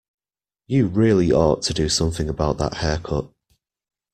You 0.65 0.87
really 0.87 1.31
ought 1.31 1.61
to 1.61 1.75
do 1.75 1.87
something 1.87 2.27
about 2.27 2.57
that 2.57 2.77
haircut. 2.77 3.31